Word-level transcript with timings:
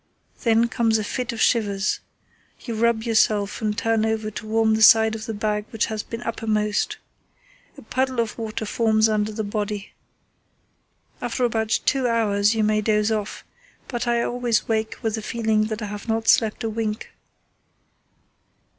Then 0.41 0.67
comes 0.67 0.97
a 0.97 1.03
fit 1.03 1.31
of 1.31 1.39
shivers. 1.39 1.99
You 2.61 2.73
rub 2.73 3.03
yourself 3.03 3.61
and 3.61 3.77
turn 3.77 4.03
over 4.03 4.31
to 4.31 4.47
warm 4.47 4.73
the 4.73 4.81
side 4.81 5.13
of 5.13 5.27
the 5.27 5.33
bag 5.35 5.65
which 5.69 5.85
has 5.93 6.01
been 6.01 6.23
uppermost. 6.23 6.97
A 7.77 7.83
puddle 7.83 8.19
of 8.19 8.35
water 8.35 8.65
forms 8.65 9.07
under 9.07 9.31
the 9.31 9.43
body. 9.43 9.93
After 11.21 11.45
about 11.45 11.79
two 11.85 12.07
hours 12.07 12.55
you 12.55 12.63
may 12.63 12.81
doze 12.81 13.11
off, 13.11 13.45
but 13.87 14.07
I 14.07 14.23
always 14.23 14.67
wake 14.67 14.95
with 15.03 15.13
the 15.13 15.21
feeling 15.21 15.65
that 15.65 15.83
I 15.83 15.85
have 15.85 16.07
not 16.07 16.27
slept 16.27 16.63
a 16.63 16.69
wink." 16.71 17.11